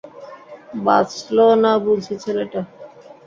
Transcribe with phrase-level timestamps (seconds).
[0.85, 2.61] বাঁচল না বুঝি ছেলেটা?